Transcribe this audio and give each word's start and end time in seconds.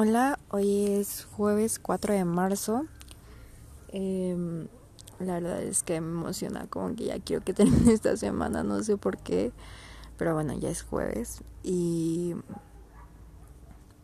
Hola, 0.00 0.38
hoy 0.50 0.86
es 0.86 1.24
jueves 1.24 1.80
4 1.80 2.14
de 2.14 2.24
marzo. 2.24 2.86
Em, 3.88 4.68
la 5.18 5.40
verdad 5.40 5.60
es 5.60 5.82
que 5.82 6.00
me 6.00 6.12
emociona, 6.12 6.68
como 6.68 6.94
que 6.94 7.06
ya 7.06 7.18
quiero 7.18 7.42
que 7.42 7.52
termine 7.52 7.94
esta 7.94 8.16
semana, 8.16 8.62
no 8.62 8.80
sé 8.84 8.96
por 8.96 9.18
qué, 9.18 9.50
pero 10.16 10.34
bueno, 10.34 10.52
ya 10.56 10.70
es 10.70 10.82
jueves. 10.82 11.42
Y 11.64 12.36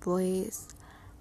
pues 0.01 0.67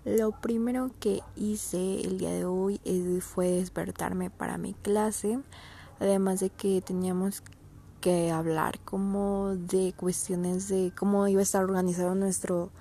lo 0.06 0.32
primero 0.42 0.90
que 1.00 1.22
hice 1.36 2.02
el 2.02 2.18
día 2.18 2.32
de 2.32 2.46
hoy 2.46 2.82
fue 3.22 3.52
despertarme 3.52 4.32
para 4.32 4.58
mi 4.58 4.74
clase, 4.74 5.40
además 6.00 6.40
de 6.40 6.50
que 6.50 6.82
teníamos 6.82 7.44
que 8.02 8.32
hablar 8.32 8.80
como 8.80 9.56
de 9.56 9.94
cuestiones 9.96 10.68
de 10.68 10.92
cómo 10.98 11.28
iba 11.28 11.42
a 11.42 11.44
estar 11.44 11.64
organizado 11.64 12.16
nuestro 12.16 12.72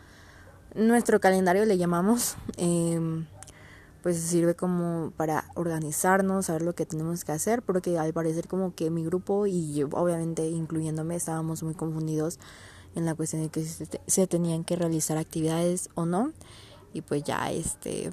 nuestro 0.75 1.21
calendario 1.21 1.65
le 1.65 1.79
llamamos, 1.79 2.37
em, 2.57 3.27
pues 4.03 4.19
sirve 4.19 4.55
como 4.55 5.13
para 5.17 5.45
organizarnos, 5.55 6.47
saber 6.47 6.63
lo 6.63 6.75
que 6.75 6.87
tenemos 6.87 7.25
que 7.25 7.33
hacer, 7.33 7.63
porque 7.63 7.99
al 7.99 8.13
parecer 8.13 8.49
como 8.49 8.75
que 8.75 8.91
mi 8.91 9.05
grupo 9.05 9.47
y 9.47 9.75
yo, 9.75 9.89
obviamente 9.93 10.49
incluyéndome 10.49 11.15
estábamos 11.15 11.63
muy 11.63 11.75
confundidos 11.75 12.39
en 12.95 13.05
la 13.05 13.15
cuestión 13.15 13.43
de 13.43 13.49
que 13.49 13.65
se, 13.65 14.27
tenían 14.27 14.65
que 14.65 14.77
realizar 14.77 15.19
actividades 15.19 15.89
o 15.95 16.05
no. 16.05 16.33
Y 16.93 17.03
pues 17.03 17.23
ya 17.25 17.51
este 17.51 18.11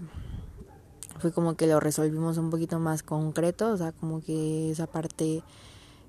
fue 1.20 1.34
como 1.34 1.56
que 1.56 1.68
lo 1.68 1.80
resolvimos 1.80 2.38
un 2.38 2.50
poquito 2.50 2.80
más 2.80 3.04
concreto, 3.04 3.72
o 3.72 3.78
sea, 3.78 3.92
como 3.92 4.22
que 4.22 4.72
esa 4.72 4.88
parte 4.88 5.44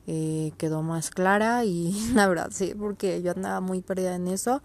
eh, 0.06 0.52
quedó 0.56 0.82
más 0.82 1.10
clara 1.10 1.64
y 1.64 1.92
la 2.14 2.28
verdad 2.28 2.50
sí, 2.52 2.74
porque 2.78 3.22
yo 3.22 3.32
andaba 3.32 3.60
muy 3.60 3.80
perdida 3.80 4.14
en 4.14 4.28
eso 4.28 4.62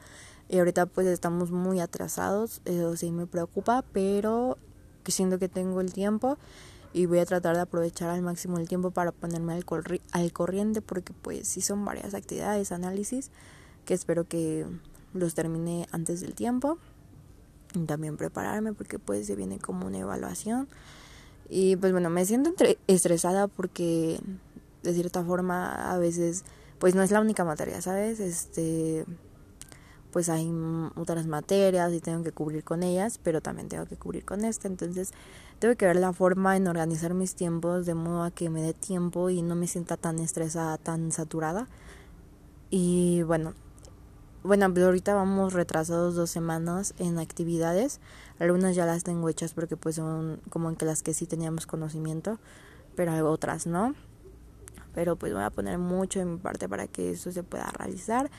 y 0.50 0.60
ahorita 0.60 0.86
pues 0.86 1.08
estamos 1.08 1.52
muy 1.52 1.80
atrasados, 1.80 2.62
eso 2.66 2.96
sí 2.96 3.12
me 3.12 3.26
preocupa, 3.26 3.84
pero 3.92 4.58
siento 5.12 5.40
que 5.40 5.50
tengo 5.50 5.82
el 5.82 5.94
tiempo 5.94 6.38
y 6.94 7.08
voy 7.08 7.20
a 7.20 7.26
tratar 7.26 7.56
de 7.56 7.62
aprovechar 7.62 8.10
al 8.10 8.22
máximo 8.22 8.58
el 8.58 8.68
tiempo 8.68 8.92
para 8.92 9.12
ponerme 9.12 9.54
al, 9.54 9.66
al 10.12 10.34
corriente 10.34 10.82
porque 10.82 11.14
pues 11.14 11.48
sí 11.48 11.62
son 11.62 11.84
varias 11.84 12.14
actividades, 12.14 12.72
análisis, 12.72 13.32
que 13.86 13.94
espero 13.94 14.24
que 14.24 14.66
los 15.14 15.34
termine 15.36 15.88
antes 15.92 16.22
del 16.22 16.36
tiempo. 16.36 16.78
Y 17.74 17.80
también 17.80 18.16
prepararme 18.16 18.72
porque 18.72 19.00
pues 19.00 19.28
se 19.28 19.36
viene 19.36 19.60
como 19.60 19.86
una 19.86 19.98
evaluación. 19.98 20.70
Y 21.50 21.76
pues 21.76 21.92
bueno, 21.92 22.10
me 22.10 22.26
siento 22.26 22.54
estresada 22.88 23.50
porque 23.50 24.22
de 24.84 24.94
cierta 24.94 25.22
forma 25.24 25.92
a 25.92 25.98
veces 25.98 26.46
pues 26.80 26.96
no 26.96 27.04
es 27.04 27.12
la 27.12 27.20
única 27.20 27.44
materia, 27.44 27.82
¿sabes? 27.82 28.22
Este 28.22 29.06
pues 30.16 30.30
hay 30.30 30.50
otras 30.96 31.28
materias 31.28 31.92
y 31.92 32.00
tengo 32.00 32.24
que 32.24 32.32
cubrir 32.32 32.64
con 32.64 32.84
ellas, 32.84 33.20
pero 33.22 33.42
también 33.42 33.68
tengo 33.68 33.86
que 33.86 33.98
cubrir 33.98 34.24
con 34.24 34.46
esta, 34.46 34.70
entonces 34.70 35.12
tengo 35.60 35.76
que 35.76 35.86
ver 35.86 35.98
la 35.98 36.14
forma 36.14 36.56
en 36.56 36.70
organizar 36.70 37.14
mis 37.14 37.36
tiempos 37.36 37.86
de 37.86 37.96
modo 37.96 38.24
a 38.24 38.32
que 38.32 38.50
me 38.50 38.62
dé 38.62 38.74
tiempo 38.74 39.30
y 39.30 39.42
no 39.42 39.56
me 39.56 39.68
sienta 39.68 39.98
tan 39.98 40.20
estresada, 40.20 40.78
tan 40.78 41.12
saturada. 41.12 41.68
Y 42.70 43.24
bueno, 43.24 43.56
bueno, 44.42 44.74
pero 44.74 44.86
ahorita 44.86 45.14
vamos 45.14 45.52
retrasados 45.52 46.16
dos 46.16 46.30
semanas 46.30 46.94
en 46.98 47.20
actividades. 47.20 48.00
Algunas 48.40 48.74
ya 48.74 48.86
las 48.86 49.04
tengo 49.04 49.28
hechas 49.28 49.54
porque 49.54 49.76
pues 49.76 49.96
son 49.96 50.40
como 50.50 50.70
en 50.70 50.78
que 50.78 50.86
las 50.86 51.04
que 51.04 51.14
sí 51.14 51.26
teníamos 51.26 51.68
conocimiento, 51.68 52.40
pero 52.96 53.30
otras 53.30 53.68
no. 53.68 53.96
Pero 54.94 55.18
pues 55.18 55.34
voy 55.34 55.44
a 55.44 55.50
poner 55.50 55.78
mucho 55.78 56.22
en 56.22 56.36
mi 56.36 56.38
parte 56.38 56.70
para 56.70 56.88
que 56.88 57.12
eso 57.12 57.34
se 57.34 57.44
pueda 57.44 57.70
realizar. 57.72 58.32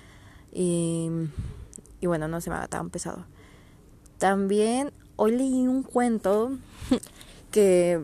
Y 0.52 1.10
y 2.00 2.06
bueno, 2.06 2.28
no 2.28 2.40
se 2.40 2.50
me 2.50 2.56
haga 2.56 2.68
tan 2.68 2.90
pesado. 2.90 3.24
También 4.18 4.92
hoy 5.16 5.32
leí 5.32 5.66
un 5.66 5.82
cuento 5.82 6.56
que, 7.50 8.00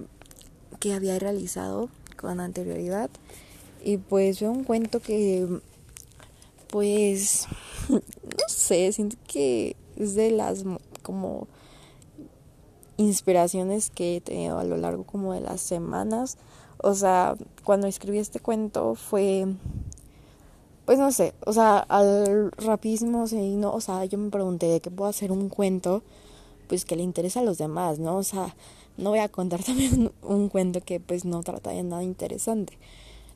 que 0.80 0.94
había 0.94 1.18
realizado 1.18 1.88
con 2.16 2.40
anterioridad 2.40 3.10
y 3.84 3.97
pues 3.97 4.38
fue 4.38 4.48
un 4.48 4.64
cuento 4.64 5.00
que 5.00 5.60
pues 6.70 7.48
no 7.88 8.00
sé, 8.48 8.92
siento 8.92 9.16
que 9.26 9.76
es 9.97 10.14
de 10.14 10.31
las 10.31 10.64
como 11.02 11.48
inspiraciones 12.97 13.91
que 13.91 14.16
he 14.16 14.20
tenido 14.20 14.58
a 14.58 14.64
lo 14.64 14.76
largo 14.76 15.04
como 15.04 15.32
de 15.34 15.41
las 15.41 15.60
semanas. 15.60 16.38
O 16.78 16.94
sea, 16.94 17.36
cuando 17.64 17.86
escribí 17.86 18.19
este 18.19 18.41
cuento 18.41 18.94
fue 18.94 19.47
pues 20.92 21.00
no 21.00 21.10
sé, 21.10 21.32
o 21.47 21.54
sea, 21.54 21.78
al 21.78 22.53
rapidísimo, 22.53 23.26
sí, 23.26 23.56
no, 23.56 23.72
o 23.72 23.80
sea, 23.80 24.04
yo 24.04 24.19
me 24.19 24.28
pregunté 24.28 24.66
de 24.66 24.82
qué 24.82 24.91
puedo 24.91 25.08
hacer 25.08 25.32
un 25.32 25.48
cuento, 25.48 26.03
pues 26.69 26.84
que 26.84 26.97
le 26.97 27.03
interesa 27.03 27.41
a 27.41 27.42
los 27.42 27.56
demás, 27.56 27.98
¿no? 27.98 28.19
O 28.19 28.22
sea, 28.22 28.54
no 28.98 29.08
voy 29.08 29.20
a 29.20 29.31
contar 29.31 29.62
también 29.64 30.12
un 30.20 30.50
cuento 30.50 30.82
que 30.82 31.00
pues 31.00 31.25
no 31.25 31.42
trata 31.42 31.70
de 31.70 31.82
nada 31.82 32.02
interesante. 32.02 32.76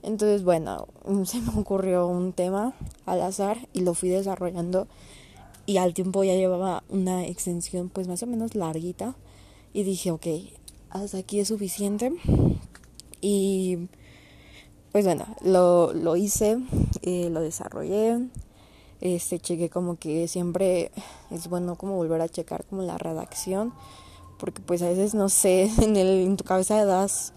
Entonces, 0.03 0.45
bueno, 0.45 0.87
se 1.25 1.41
me 1.41 1.49
ocurrió 1.59 2.07
un 2.07 2.35
tema 2.35 2.75
al 3.07 3.23
azar 3.23 3.57
y 3.73 3.81
lo 3.81 3.95
fui 3.95 4.11
desarrollando 4.11 4.87
y 5.65 5.79
al 5.79 5.95
tiempo 5.95 6.25
ya 6.25 6.35
llevaba 6.35 6.83
una 6.91 7.27
extensión 7.27 7.89
pues 7.89 8.07
más 8.07 8.23
o 8.23 8.27
menos 8.27 8.55
larguita 8.55 9.15
y 9.73 9.83
dije, 9.83 10.11
ok, 10.11 10.27
hasta 10.91 11.17
aquí 11.17 11.41
es 11.41 11.49
suficiente 11.49 12.13
y 13.23 13.89
pues 14.93 15.05
bueno, 15.05 15.27
lo, 15.43 15.93
lo 15.93 16.17
hice, 16.17 16.59
eh, 17.03 17.29
lo 17.31 17.41
desarrollé, 17.41 18.19
este, 19.01 19.39
chequé 19.39 19.69
como 19.69 19.97
que 19.97 20.27
siempre 20.29 20.91
es 21.31 21.49
bueno 21.49 21.77
como 21.77 21.97
volver 21.97 22.21
a 22.21 22.29
checar 22.29 22.65
como 22.65 22.83
la 22.83 22.99
redacción, 22.99 23.73
porque 24.39 24.63
pues 24.63 24.83
a 24.83 24.89
veces 24.89 25.15
no 25.15 25.29
sé, 25.29 25.71
en, 25.83 25.97
el, 25.97 26.23
en 26.23 26.37
tu 26.37 26.45
cabeza 26.45 26.85
das, 26.85 27.33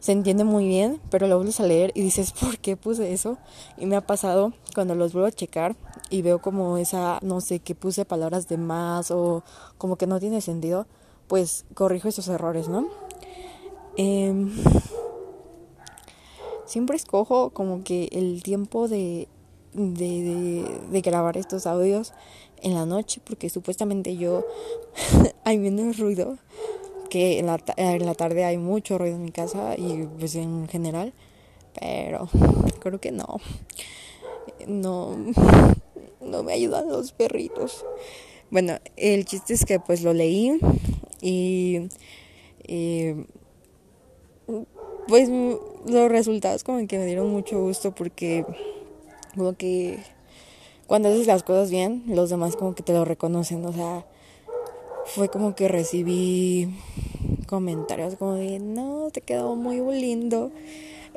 se 0.00 0.12
entiende 0.12 0.44
muy 0.44 0.66
bien, 0.66 1.00
pero 1.10 1.28
lo 1.28 1.36
vuelves 1.36 1.60
a 1.60 1.66
leer 1.66 1.92
y 1.94 2.02
dices, 2.02 2.32
¿por 2.32 2.58
qué 2.58 2.76
puse 2.76 3.12
eso? 3.12 3.38
Y 3.76 3.86
me 3.86 3.94
ha 3.96 4.00
pasado 4.00 4.52
cuando 4.74 4.94
los 4.94 5.12
vuelvo 5.12 5.28
a 5.28 5.32
checar 5.32 5.76
y 6.10 6.22
veo 6.22 6.40
como 6.40 6.76
esa, 6.76 7.20
no 7.22 7.40
sé, 7.40 7.60
que 7.60 7.74
puse 7.74 8.04
palabras 8.04 8.48
de 8.48 8.56
más 8.56 9.10
o 9.10 9.44
como 9.78 9.96
que 9.96 10.06
no 10.06 10.18
tiene 10.18 10.40
sentido, 10.40 10.86
pues 11.28 11.66
corrijo 11.74 12.08
esos 12.08 12.26
errores, 12.28 12.68
¿no? 12.68 12.88
Eh, 13.96 14.34
siempre 16.72 16.96
escojo 16.96 17.50
como 17.50 17.84
que 17.84 18.08
el 18.12 18.42
tiempo 18.42 18.88
de, 18.88 19.28
de, 19.74 21.00
grabar 21.02 21.36
estos 21.36 21.66
audios 21.66 22.14
en 22.62 22.72
la 22.72 22.86
noche 22.86 23.20
porque 23.22 23.50
supuestamente 23.50 24.16
yo 24.16 24.46
hay 25.44 25.58
menos 25.58 25.98
ruido 25.98 26.38
que 27.10 27.38
en 27.38 27.46
la, 27.46 27.62
en 27.76 28.06
la 28.06 28.14
tarde 28.14 28.46
hay 28.46 28.56
mucho 28.56 28.96
ruido 28.96 29.16
en 29.16 29.22
mi 29.22 29.32
casa 29.32 29.74
y 29.76 30.08
pues 30.18 30.34
en 30.34 30.66
general 30.66 31.12
pero 31.78 32.30
creo 32.80 32.98
que 33.00 33.12
no. 33.12 33.36
No 34.66 35.14
no 36.22 36.42
me 36.42 36.54
ayudan 36.54 36.88
los 36.88 37.12
perritos. 37.12 37.84
Bueno 38.50 38.78
el 38.96 39.26
chiste 39.26 39.52
es 39.52 39.66
que 39.66 39.78
pues 39.78 40.02
lo 40.02 40.14
leí 40.14 40.58
y, 41.20 41.88
y 42.66 43.12
pues 45.08 45.28
los 45.28 46.10
resultados 46.10 46.64
como 46.64 46.86
que 46.86 46.98
me 46.98 47.06
dieron 47.06 47.30
mucho 47.30 47.60
gusto 47.60 47.94
porque 47.94 48.44
como 49.34 49.54
que 49.54 49.98
cuando 50.86 51.08
haces 51.08 51.26
las 51.26 51.42
cosas 51.42 51.70
bien, 51.70 52.02
los 52.06 52.30
demás 52.30 52.56
como 52.56 52.74
que 52.74 52.82
te 52.82 52.92
lo 52.92 53.04
reconocen, 53.04 53.64
o 53.64 53.72
sea, 53.72 54.04
fue 55.06 55.28
como 55.28 55.54
que 55.54 55.68
recibí 55.68 56.68
comentarios 57.46 58.16
como 58.16 58.34
de, 58.34 58.58
no, 58.58 59.08
te 59.10 59.20
quedó 59.20 59.56
muy 59.56 59.80
lindo, 59.98 60.52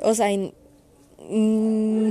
o 0.02 0.14
sea, 0.14 0.28
mm, 1.28 2.10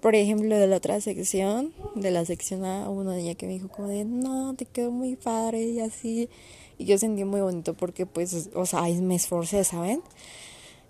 por 0.00 0.14
ejemplo, 0.14 0.56
de 0.56 0.66
la 0.68 0.76
otra 0.76 1.00
sección, 1.00 1.72
de 1.96 2.10
la 2.12 2.24
sección 2.24 2.64
A, 2.64 2.88
hubo 2.88 3.00
una 3.00 3.16
niña 3.16 3.34
que 3.34 3.46
me 3.46 3.54
dijo 3.54 3.68
como 3.68 3.88
de, 3.88 4.04
no, 4.04 4.54
te 4.54 4.66
quedó 4.66 4.90
muy 4.90 5.16
padre 5.16 5.62
y 5.62 5.80
así, 5.80 6.28
y 6.78 6.84
yo 6.84 6.96
sentí 6.98 7.24
muy 7.24 7.40
bonito 7.40 7.74
porque 7.74 8.06
pues, 8.06 8.50
o 8.54 8.66
sea, 8.66 8.82
me 8.82 9.16
esforcé, 9.16 9.64
¿saben? 9.64 10.00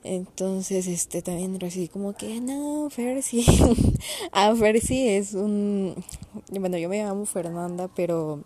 Entonces, 0.08 0.86
este, 0.86 1.20
también 1.20 1.58
recibí 1.58 1.88
como 1.88 2.12
que, 2.12 2.40
no, 2.40 2.88
Fersi. 2.90 3.44
ah, 4.32 4.54
Fersi 4.54 5.08
es 5.08 5.34
un, 5.34 5.96
bueno, 6.48 6.78
yo 6.78 6.88
me 6.88 7.02
llamo 7.02 7.26
Fernanda, 7.26 7.90
pero 7.92 8.44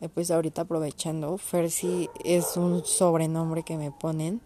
eh, 0.00 0.08
pues 0.08 0.30
ahorita 0.30 0.62
aprovechando, 0.62 1.38
Fersi 1.38 2.08
es 2.24 2.56
un 2.56 2.84
sobrenombre 2.84 3.64
que 3.64 3.76
me 3.76 3.90
ponen, 3.90 4.40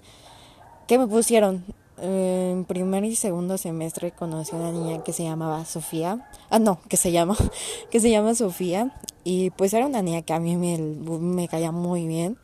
que 0.89 0.97
me 0.99 1.07
pusieron. 1.07 1.63
En 2.03 2.65
primer 2.65 3.05
y 3.05 3.17
segundo 3.17 3.59
semestre 3.59 4.11
conocí 4.11 4.57
a 4.57 4.59
una 4.59 4.73
niña 4.73 5.05
que 5.05 5.13
se 5.13 5.25
llamaba 5.25 5.67
Sofía. 5.67 6.27
Ah, 6.49 6.59
no, 6.59 6.81
que 6.89 6.97
se 6.97 7.13
llama, 7.13 7.37
que 7.91 8.01
se 8.01 8.11
llama 8.11 8.35
Sofía. 8.35 8.99
Y 9.25 9.51
pues 9.51 9.75
era 9.75 9.85
una 9.85 10.01
niña 10.01 10.23
que 10.23 10.33
a 10.33 10.41
mí 10.41 10.57
me 10.57 11.49
caía 11.49 11.71
muy 11.71 12.07
bien. 12.07 12.39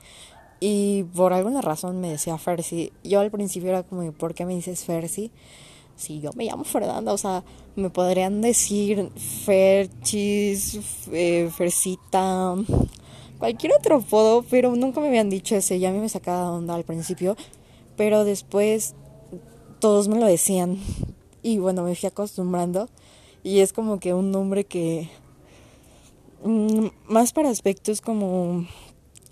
Y 0.61 1.05
por 1.15 1.33
alguna 1.33 1.61
razón 1.61 2.01
me 2.01 2.11
decía 2.11 2.39
Fersi. 2.39 2.93
Yo 3.05 3.21
al 3.21 3.31
principio 3.31 3.71
era 3.71 3.83
como, 3.83 4.11
¿por 4.13 4.35
qué 4.35 4.47
me 4.47 4.55
dices 4.55 4.85
Fersi? 4.85 5.31
Si 5.97 6.21
yo 6.21 6.31
me 6.35 6.45
llamo 6.45 6.65
Fernanda, 6.65 7.13
o 7.13 7.19
sea, 7.19 7.43
me 7.75 7.91
podrían 7.91 8.41
decir 8.43 9.11
Ferchis, 9.45 10.79
eh, 11.13 11.51
Fersita, 11.55 12.55
cualquier 13.39 13.73
otro 13.73 13.97
apodo, 13.97 14.45
pero 14.49 14.75
nunca 14.77 15.01
me 15.01 15.09
habían 15.09 15.31
dicho 15.31 15.57
ese. 15.57 15.79
Ya 15.79 15.91
a 15.91 15.93
mí 15.93 15.99
me 15.99 16.09
sacaba 16.09 16.53
onda 16.53 16.75
al 16.75 16.85
principio, 16.85 17.37
pero 17.97 18.25
después 18.25 18.95
todos 19.79 20.09
me 20.09 20.19
lo 20.19 20.27
decían. 20.27 20.79
Y 21.43 21.59
bueno, 21.59 21.83
me 21.83 21.95
fui 21.95 22.09
acostumbrando. 22.09 22.89
Y 23.43 23.61
es 23.61 23.73
como 23.73 24.01
que 24.01 24.15
un 24.15 24.33
nombre 24.33 24.65
que. 24.65 25.09
Mm, 26.45 26.89
más 27.09 27.33
para 27.33 27.49
aspectos 27.49 28.01
como 28.01 28.67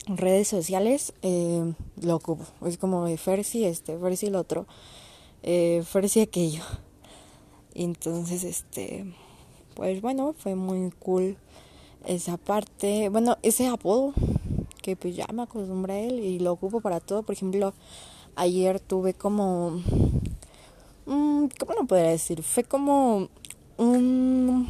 redes 0.07 0.49
sociales, 0.49 1.15
eh, 1.23 1.75
lo 2.01 2.17
ocupo. 2.17 2.45
Es 2.67 2.79
como 2.79 3.05
de 3.07 3.17
Fersi 3.17 3.65
este, 3.65 3.99
Fersi 3.99 4.27
el 4.27 4.37
otro, 4.37 4.67
eh, 5.43 5.83
Fersi 5.85 6.21
aquello. 6.21 6.63
Entonces, 7.75 8.45
este. 8.45 9.05
Pues 9.75 10.01
bueno, 10.01 10.35
fue 10.39 10.55
muy 10.55 10.91
cool 11.01 11.37
esa 12.07 12.37
parte. 12.37 13.09
Bueno, 13.09 13.39
ese 13.43 13.67
apodo 13.67 14.15
que 14.83 14.95
pues 14.97 15.17
ya 15.17 15.27
me 15.33 15.43
acostumbré 15.43 15.95
a 15.95 16.01
él 16.01 16.21
y 16.21 16.39
lo 16.39 16.53
ocupo 16.53 16.81
para 16.81 17.01
todo. 17.01 17.23
Por 17.23 17.35
ejemplo, 17.35 17.75
ayer 18.37 18.79
tuve 18.79 19.15
como 19.15 19.81
Mm, 21.07 21.49
¿Cómo 21.59 21.75
lo 21.75 21.85
podría 21.87 22.11
decir? 22.11 22.43
Fue 22.43 22.65
como 22.65 23.29
un... 23.77 24.67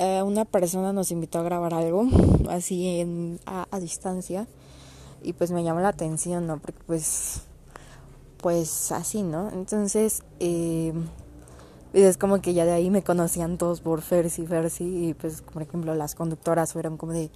Eh, 0.00 0.22
una 0.22 0.44
persona 0.44 0.92
nos 0.92 1.10
invitó 1.10 1.40
a 1.40 1.42
grabar 1.42 1.74
algo 1.74 2.06
así 2.50 3.04
a, 3.46 3.80
distancia 3.80 4.46
y 5.24 5.32
pues 5.32 5.50
me 5.50 5.64
llamó 5.64 5.80
la 5.80 5.88
atención, 5.88 6.46
¿no? 6.46 6.58
Porque 6.60 6.78
pues, 6.86 7.42
pues 8.40 8.92
así, 8.92 9.24
¿no? 9.24 9.50
Entonces, 9.50 10.22
eh, 10.38 10.92
es 11.92 12.16
como 12.16 12.40
que 12.40 12.54
ya 12.54 12.64
de 12.64 12.70
ahí 12.70 12.90
me 12.90 13.02
conocían 13.02 13.58
todos 13.58 13.80
por 13.80 14.00
Fersi, 14.02 14.46
Fersi 14.46 15.08
y 15.08 15.14
pues, 15.14 15.42
por 15.42 15.62
ejemplo, 15.62 15.92
las 15.96 16.14
conductoras 16.14 16.74
fueron 16.74 16.96
como 16.96 17.12
de, 17.12 17.32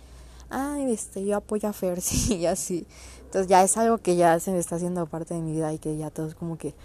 ay, 0.49 0.93
este, 0.93 1.25
yo 1.25 1.39
apoyo 1.39 1.69
a 1.69 1.73
Fersi 1.73 2.35
y 2.37 2.47
así. 2.47 2.87
Entonces 3.25 3.49
ya 3.49 3.65
es 3.65 3.77
algo 3.77 3.99
que 3.99 4.15
ya 4.15 4.39
se 4.39 4.53
me 4.53 4.59
está 4.59 4.77
haciendo 4.77 5.05
parte 5.07 5.35
de 5.35 5.41
mi 5.41 5.51
vida 5.51 5.73
y 5.73 5.81
que 5.81 5.97
ya 5.97 6.11
todos 6.11 6.37
como 6.37 6.57
que, 6.59 6.77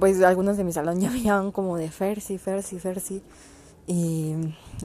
pues 0.00 0.20
algunos 0.24 0.56
de 0.56 0.64
mi 0.64 0.72
salón 0.72 0.98
ya 1.00 1.08
me 1.08 1.22
llaman 1.22 1.52
como 1.52 1.76
de 1.76 1.88
Fersi, 1.88 2.36
Fersi, 2.36 2.80
Fersi. 2.80 3.22
Y, 3.86 4.34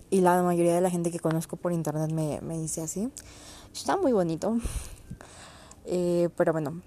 y 0.09 0.21
la 0.21 0.41
mayoría 0.43 0.75
de 0.75 0.81
la 0.81 0.89
gente 0.89 1.11
que 1.11 1.19
conozco 1.19 1.55
por 1.55 1.71
internet 1.71 2.11
me, 2.11 2.41
me 2.41 2.57
dice 2.57 2.81
así. 2.81 3.09
Está 3.73 3.97
muy 3.97 4.11
bonito. 4.11 4.57
Eh, 5.91 6.29
pero 6.37 6.51
bueno, 6.51 6.83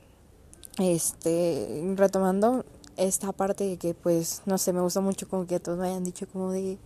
este, 0.79 1.93
retomando 1.97 2.65
esta 2.97 3.33
parte 3.33 3.77
que 3.77 3.95
pues, 3.95 4.43
no 4.47 4.59
sé, 4.59 4.73
me 4.73 4.81
gusta 4.81 5.01
mucho 5.01 5.29
como 5.29 5.45
que 5.45 5.59
todos 5.59 5.77
me 5.77 5.89
hayan 5.89 6.05
dicho 6.05 6.29
como 6.29 6.53
de, 6.53 6.79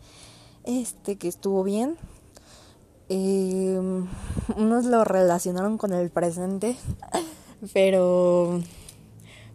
este, 0.65 1.17
que 1.17 1.29
estuvo 1.29 1.63
bien 1.63 1.99
eh, 3.09 3.79
unos 4.57 4.85
lo 4.85 5.05
relacionaron 5.05 5.79
con 5.79 5.93
el 5.93 6.11
presente, 6.11 6.77
pero 7.73 8.61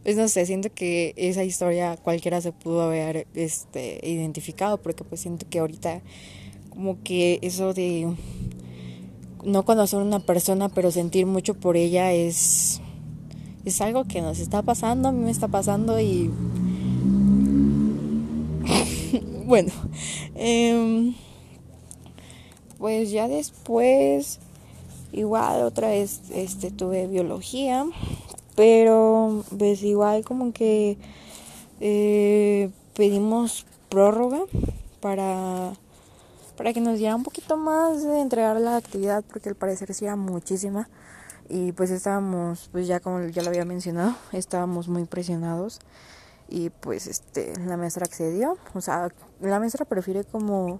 pues 0.03 0.15
no 0.15 0.27
sé, 0.27 0.45
siento 0.45 0.69
que 0.73 1.13
esa 1.15 1.43
historia 1.43 1.95
cualquiera 1.97 2.41
se 2.41 2.51
pudo 2.51 2.81
haber 2.81 3.27
este 3.35 3.99
identificado 4.03 4.81
porque 4.81 5.03
pues 5.03 5.21
siento 5.21 5.45
que 5.49 5.59
ahorita 5.59 6.01
como 6.69 7.01
que 7.03 7.39
eso 7.41 7.73
de 7.73 8.11
no 9.43 9.63
conocer 9.63 9.99
a 9.99 10.03
una 10.03 10.19
persona 10.19 10.69
pero 10.69 10.91
sentir 10.91 11.25
mucho 11.25 11.53
por 11.53 11.77
ella 11.77 12.13
es 12.13 12.81
es 13.63 13.79
algo 13.81 14.05
que 14.05 14.21
nos 14.21 14.39
está 14.39 14.63
pasando, 14.63 15.09
a 15.09 15.11
mí 15.11 15.23
me 15.23 15.29
está 15.29 15.47
pasando 15.47 15.99
y 15.99 16.31
bueno, 19.45 19.71
eh, 20.35 21.13
pues 22.79 23.11
ya 23.11 23.27
después 23.27 24.39
igual 25.11 25.61
otra 25.61 25.89
vez 25.89 26.21
este 26.33 26.71
tuve 26.71 27.05
biología 27.05 27.85
pero 28.55 29.43
pues 29.57 29.83
igual 29.83 30.23
como 30.23 30.53
que 30.53 30.97
eh, 31.79 32.69
pedimos 32.95 33.65
prórroga 33.89 34.41
para 34.99 35.73
para 36.57 36.73
que 36.73 36.81
nos 36.81 36.99
diera 36.99 37.15
un 37.15 37.23
poquito 37.23 37.57
más 37.57 38.03
de 38.03 38.21
entregar 38.21 38.59
la 38.59 38.77
actividad 38.77 39.23
porque 39.31 39.49
al 39.49 39.55
parecer 39.55 39.93
sí 39.93 40.05
era 40.05 40.15
muchísima 40.15 40.89
y 41.49 41.71
pues 41.71 41.89
estábamos 41.89 42.69
pues 42.71 42.87
ya 42.87 42.99
como 42.99 43.25
ya 43.27 43.41
lo 43.41 43.49
había 43.49 43.65
mencionado 43.65 44.15
estábamos 44.31 44.87
muy 44.87 45.05
presionados 45.05 45.79
y 46.49 46.69
pues 46.69 47.07
este 47.07 47.53
la 47.65 47.77
maestra 47.77 48.05
accedió 48.05 48.57
o 48.73 48.81
sea 48.81 49.09
la 49.39 49.59
maestra 49.59 49.85
prefiere 49.85 50.23
como 50.23 50.79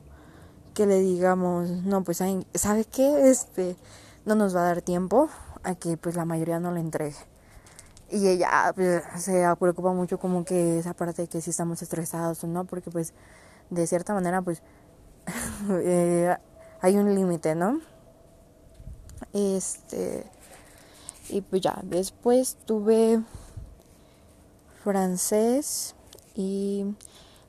que 0.74 0.86
le 0.86 1.00
digamos, 1.00 1.70
no, 1.70 2.04
pues, 2.04 2.22
¿sabe 2.54 2.86
qué? 2.86 3.30
Este, 3.30 3.76
no 4.26 4.36
nos 4.36 4.56
va 4.56 4.62
a 4.62 4.66
dar 4.66 4.82
tiempo 4.82 5.30
a 5.64 5.76
que 5.76 5.98
pues 5.98 6.16
la 6.16 6.26
mayoría 6.26 6.60
no 6.60 6.72
le 6.72 6.80
entregue. 6.80 7.16
Y 8.12 8.28
ella 8.28 8.74
pues, 8.76 9.04
se 9.18 9.44
preocupa 9.58 9.94
mucho 9.94 10.20
como 10.20 10.44
que 10.44 10.80
esa 10.80 10.94
parte 10.94 11.24
de 11.24 11.28
que 11.30 11.40
si 11.40 11.52
estamos 11.52 11.82
estresados 11.82 12.44
o 12.44 12.48
no, 12.48 12.66
porque 12.66 12.92
pues 12.92 13.14
de 13.70 13.88
cierta 13.88 14.14
manera 14.14 14.42
pues 14.42 14.62
eh, 15.70 16.36
hay 16.82 16.98
un 16.98 17.16
límite, 17.16 17.56
¿no? 17.56 17.80
Este, 19.34 20.26
y 21.30 21.40
pues 21.42 21.62
ya, 21.62 21.80
después 21.84 22.58
tuve 22.66 23.22
francés 24.84 25.96
y 26.36 26.96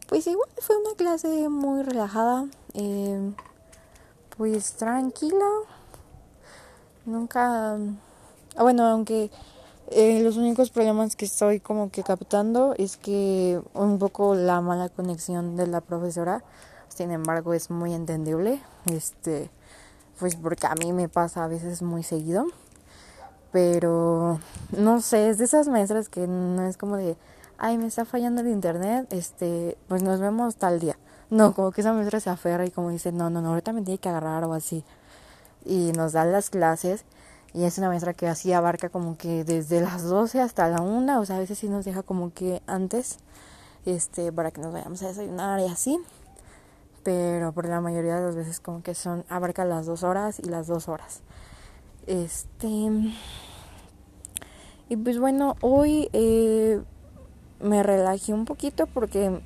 pues 0.09 0.27
igual 0.27 0.49
fue 0.61 0.77
una 0.77 0.95
clase 0.95 1.49
muy 1.49 1.83
relajada, 1.83 2.47
eh, 2.75 3.33
pues 4.37 4.75
tranquila. 4.75 5.47
Nunca, 7.05 7.75
ah, 7.75 8.63
bueno, 8.63 8.87
aunque 8.87 9.31
eh, 9.95 10.21
los 10.23 10.37
únicos 10.37 10.71
problemas 10.71 11.17
que 11.17 11.25
estoy 11.25 11.61
como 11.61 11.91
que 11.91 12.03
captando 12.03 12.75
es 12.77 12.97
que 12.97 13.61
un 13.75 13.99
poco 13.99 14.35
la 14.35 14.61
mala 14.61 14.89
conexión 14.89 15.57
de 15.57 15.67
la 15.67 15.81
profesora, 15.81 16.43
sin 16.89 17.11
embargo 17.11 17.55
es 17.55 17.71
muy 17.71 17.95
entendible, 17.95 18.61
este, 18.87 19.51
pues 20.19 20.37
porque 20.37 20.67
a 20.67 20.75
mí 20.75 20.93
me 20.93 21.09
pasa 21.09 21.45
a 21.45 21.49
veces 21.49 21.83
muy 21.83 22.03
seguido, 22.03 22.47
pero 23.51 24.41
no 24.77 25.01
sé, 25.01 25.31
es 25.31 25.39
de 25.39 25.45
esas 25.45 25.69
maestras 25.69 26.09
que 26.09 26.27
no 26.27 26.67
es 26.67 26.77
como 26.77 26.97
de 26.97 27.17
ay, 27.63 27.79
me 27.79 27.87
está 27.87 28.05
fallando 28.05 28.41
el 28.41 28.49
internet, 28.49 29.07
este, 29.11 29.79
pues 29.87 30.03
nos 30.03 30.21
vemos 30.21 30.57
tal 30.57 30.81
día. 30.81 30.99
No, 31.31 31.55
como 31.55 31.71
que 31.71 31.81
esa 31.81 31.93
maestra 31.93 32.19
se 32.19 32.29
aferra 32.29 32.67
y 32.67 32.73
como 32.73 32.91
dice, 32.91 33.13
no, 33.13 33.31
no, 33.31 33.41
no, 33.41 33.51
ahorita 33.51 33.73
me 33.73 33.83
tiene 33.83 33.99
que 33.99 34.09
agarrar 34.09 34.45
o 34.45 34.53
así. 34.53 34.85
Y 35.65 35.93
nos 35.93 36.13
dan 36.13 36.33
las 36.33 36.51
clases 36.51 37.05
y 37.55 37.65
es 37.65 37.79
una 37.79 37.89
maestra 37.89 38.15
que 38.15 38.29
así 38.29 38.53
abarca 38.53 38.89
como 38.89 39.17
que 39.17 39.45
desde 39.45 39.81
las 39.81 40.03
12 40.05 40.41
hasta 40.41 40.69
la 40.69 40.81
1, 40.81 41.21
o 41.21 41.25
sea, 41.27 41.37
a 41.37 41.39
veces 41.39 41.59
sí 41.59 41.69
nos 41.69 41.85
deja 41.85 42.03
como 42.03 42.33
que 42.33 42.63
antes, 42.67 43.19
este, 43.85 44.33
para 44.33 44.51
que 44.51 44.61
nos 44.61 44.73
vayamos 44.73 45.03
a 45.03 45.09
desayunar 45.09 45.61
y 45.61 45.67
así. 45.67 45.99
Pero 47.03 47.53
por 47.53 47.69
la 47.69 47.81
mayoría 47.81 48.17
de 48.17 48.27
las 48.27 48.37
veces 48.37 48.61
como 48.61 48.83
que 48.83 48.95
son, 48.95 49.25
abarca 49.29 49.65
las 49.65 49.87
dos 49.87 50.03
horas 50.03 50.39
y 50.39 50.49
las 50.49 50.67
dos 50.67 50.89
horas. 50.89 51.21
Este... 52.07 52.91
Y 54.89 54.97
pues 54.97 55.19
bueno, 55.19 55.57
hoy 55.63 56.11
eh, 56.13 56.83
me 57.61 57.83
relajé 57.83 58.35
un 58.35 58.45
poquito 58.45 58.87
porque 58.87 59.41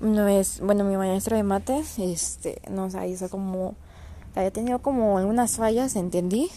no 0.00 0.28
es, 0.28 0.60
bueno, 0.60 0.84
mi 0.84 0.96
maestra 0.96 1.36
de 1.36 1.42
mates, 1.42 1.98
este, 1.98 2.62
nos 2.70 2.94
hizo 2.94 3.28
como, 3.28 3.74
había 4.36 4.52
tenido 4.52 4.78
como 4.80 5.18
algunas 5.18 5.56
fallas, 5.56 5.96
entendí, 5.96 6.48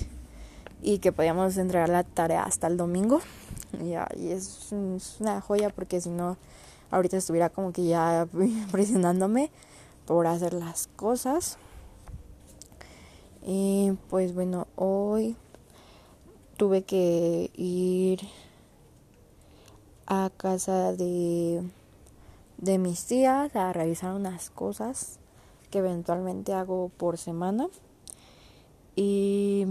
y 0.81 0.99
que 0.99 1.11
podíamos 1.11 1.57
entregar 1.57 1.89
la 1.89 2.03
tarea 2.03 2.43
hasta 2.43 2.67
el 2.67 2.77
domingo. 2.77 3.21
Y, 3.81 3.93
y 4.19 4.31
es, 4.31 4.69
una 5.19 5.41
joya 5.41 5.69
porque 5.69 6.01
si 6.01 6.09
no, 6.09 6.37
ahorita 6.89 7.17
estuviera 7.17 7.49
como 7.49 7.71
que 7.71 7.85
ya 7.85 8.27
presionándome 8.71 9.51
por 10.05 10.27
hacer 10.27 10.53
las 10.53 10.87
cosas. 10.95 11.57
Y 13.43 13.93
pues 14.09 14.33
bueno, 14.33 14.67
hoy 14.75 15.35
tuve 16.57 16.83
que 16.83 17.49
ir 17.55 18.19
a 20.05 20.29
casa 20.35 20.93
de, 20.93 21.63
de 22.57 22.77
mis 22.77 23.05
tías 23.05 23.55
a 23.55 23.73
revisar 23.73 24.13
unas 24.13 24.49
cosas 24.49 25.19
que 25.71 25.79
eventualmente 25.79 26.53
hago 26.53 26.89
por 26.97 27.17
semana. 27.17 27.67
Y 28.95 29.65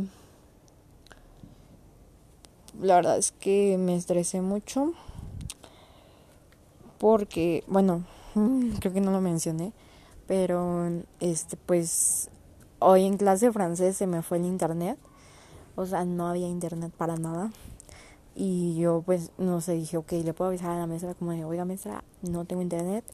la 2.81 2.97
verdad 2.97 3.19
es 3.19 3.33
que 3.33 3.77
me 3.79 3.97
estresé 3.97 4.41
mucho 4.41 4.93
porque, 6.99 7.65
bueno, 7.67 8.05
creo 8.81 8.93
que 8.93 9.01
no 9.01 9.11
lo 9.11 9.21
mencioné, 9.21 9.73
pero 10.27 10.89
este 11.21 11.57
pues 11.57 12.31
hoy 12.79 13.05
en 13.05 13.17
clase 13.17 13.47
de 13.47 13.53
francés 13.53 13.97
se 13.97 14.07
me 14.07 14.23
fue 14.23 14.39
el 14.39 14.45
internet. 14.45 14.99
O 15.77 15.87
sea, 15.87 16.05
no 16.05 16.27
había 16.29 16.49
internet 16.49 16.93
para 16.97 17.17
nada. 17.17 17.51
Y 18.35 18.77
yo 18.79 19.03
pues 19.05 19.31
no 19.39 19.61
sé, 19.61 19.75
dije, 19.75 19.97
ok, 19.97 20.13
le 20.13 20.35
puedo 20.35 20.49
avisar 20.49 20.71
a 20.71 20.79
la 20.79 20.87
maestra 20.87 21.15
como 21.15 21.33
de, 21.33 21.45
oiga 21.45 21.65
maestra, 21.65 22.05
no 22.23 22.45
tengo 22.45 22.63
internet. 22.63 23.05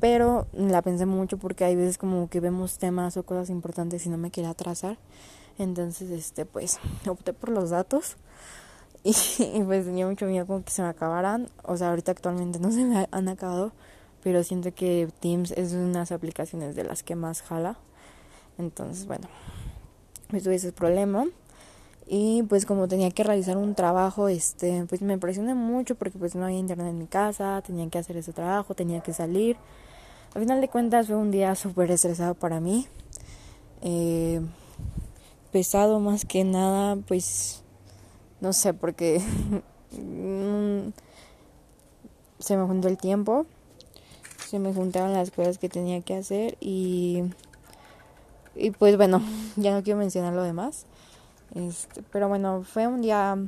Pero 0.00 0.46
la 0.52 0.82
pensé 0.82 1.06
mucho 1.06 1.38
porque 1.38 1.64
hay 1.64 1.74
veces 1.76 1.98
como 1.98 2.28
que 2.28 2.40
vemos 2.40 2.78
temas 2.78 3.16
o 3.16 3.24
cosas 3.24 3.50
importantes 3.50 4.06
y 4.06 4.10
no 4.10 4.18
me 4.18 4.30
quería 4.30 4.50
atrasar. 4.50 4.98
Entonces, 5.58 6.10
este, 6.10 6.46
pues, 6.46 6.78
opté 7.08 7.32
por 7.32 7.50
los 7.50 7.70
datos. 7.70 8.16
Y, 9.04 9.62
pues 9.64 9.84
tenía 9.84 10.06
mucho 10.06 10.26
miedo 10.26 10.46
como 10.46 10.64
que 10.64 10.70
se 10.70 10.82
me 10.82 10.88
acabaran. 10.88 11.48
O 11.64 11.76
sea, 11.76 11.90
ahorita 11.90 12.12
actualmente 12.12 12.58
no 12.58 12.70
se 12.72 12.84
me 12.84 13.08
han 13.10 13.28
acabado. 13.28 13.72
Pero 14.22 14.44
siento 14.44 14.72
que 14.72 15.08
Teams 15.20 15.50
es 15.52 15.72
una 15.72 15.86
de 15.86 15.94
las 15.94 16.12
aplicaciones 16.12 16.76
de 16.76 16.84
las 16.84 17.02
que 17.02 17.16
más 17.16 17.42
jala. 17.42 17.76
Entonces, 18.58 19.06
bueno, 19.06 19.28
pues 20.30 20.44
tuve 20.44 20.56
ese 20.56 20.72
problema. 20.72 21.26
Y 22.06 22.42
pues 22.44 22.66
como 22.66 22.88
tenía 22.88 23.10
que 23.10 23.24
realizar 23.24 23.56
un 23.56 23.74
trabajo, 23.74 24.28
este, 24.28 24.84
pues 24.88 25.02
me 25.02 25.18
presioné 25.18 25.54
mucho 25.54 25.94
porque 25.94 26.18
pues 26.18 26.34
no 26.34 26.44
había 26.44 26.58
internet 26.58 26.88
en 26.88 26.98
mi 26.98 27.06
casa, 27.06 27.62
tenía 27.64 27.88
que 27.88 27.98
hacer 27.98 28.16
ese 28.16 28.32
trabajo, 28.32 28.74
tenía 28.74 29.00
que 29.00 29.12
salir. 29.12 29.56
Al 30.34 30.42
final 30.42 30.60
de 30.60 30.68
cuentas 30.68 31.06
fue 31.06 31.16
un 31.16 31.30
día 31.30 31.54
súper 31.56 31.90
estresado 31.90 32.34
para 32.34 32.60
mí. 32.60 32.86
Eh, 33.82 34.40
pesado 35.50 36.00
más 36.00 36.24
que 36.24 36.44
nada, 36.44 36.96
pues 37.08 37.62
no 38.42 38.52
sé, 38.52 38.74
porque 38.74 39.20
se 42.40 42.56
me 42.56 42.66
juntó 42.66 42.88
el 42.88 42.98
tiempo, 42.98 43.46
se 44.48 44.58
me 44.58 44.74
juntaron 44.74 45.12
las 45.12 45.30
cosas 45.30 45.58
que 45.58 45.68
tenía 45.68 46.00
que 46.02 46.16
hacer 46.16 46.58
y, 46.60 47.22
y 48.56 48.72
pues 48.72 48.96
bueno, 48.96 49.22
ya 49.56 49.72
no 49.72 49.82
quiero 49.84 49.98
mencionar 49.98 50.34
lo 50.34 50.42
demás. 50.42 50.86
Este, 51.54 52.02
pero 52.02 52.28
bueno, 52.28 52.64
fue 52.64 52.88
un 52.88 53.00
día, 53.00 53.38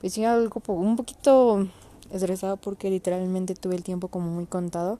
pues 0.00 0.18
algo 0.18 0.60
un 0.66 0.96
poquito 0.96 1.68
estresado 2.10 2.56
porque 2.56 2.90
literalmente 2.90 3.54
tuve 3.54 3.76
el 3.76 3.84
tiempo 3.84 4.08
como 4.08 4.30
muy 4.30 4.46
contado. 4.46 4.98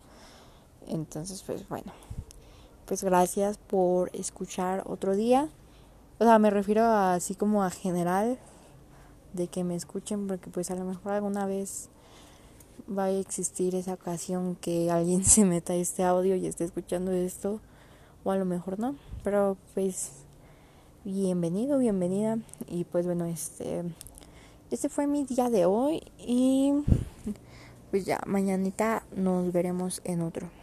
Entonces, 0.87 1.43
pues 1.43 1.69
bueno, 1.69 1.93
pues 2.87 3.03
gracias 3.03 3.59
por 3.59 4.15
escuchar 4.15 4.85
otro 4.87 5.17
día. 5.17 5.49
O 6.21 6.25
sea, 6.25 6.39
me 6.39 6.51
refiero 6.51 6.85
así 6.85 7.35
como 7.35 7.65
a 7.65 7.71
general 7.71 8.39
de 9.33 9.49
que 9.49 9.65
me 9.65 9.75
escuchen 9.75 10.27
porque 10.27 10.51
pues 10.51 10.71
a 10.71 10.75
lo 10.75 10.85
mejor 10.85 11.13
alguna 11.13 11.47
vez 11.47 11.89
va 12.87 13.05
a 13.05 13.11
existir 13.11 13.75
esa 13.75 13.95
ocasión 13.95 14.57
que 14.57 14.91
alguien 14.91 15.25
se 15.27 15.45
meta 15.45 15.75
este 15.75 16.05
audio 16.05 16.37
y 16.37 16.47
esté 16.47 16.65
escuchando 16.65 17.13
esto 17.13 17.61
o 18.25 18.31
a 18.31 18.37
lo 18.37 18.45
mejor 18.45 18.79
no, 18.79 18.97
pero 19.25 19.57
pues 19.75 20.13
bienvenido, 21.05 21.79
bienvenida 21.79 22.39
y 22.69 22.85
pues 22.85 23.07
bueno, 23.07 23.25
este 23.25 23.85
este 24.71 24.89
fue 24.89 25.07
mi 25.07 25.25
día 25.25 25.51
de 25.51 25.67
hoy 25.67 26.03
y 26.19 26.73
pues 27.91 28.07
ya 28.07 28.21
mañanita 28.27 29.03
nos 29.15 29.53
veremos 29.53 30.01
en 30.05 30.23
otro. 30.23 30.62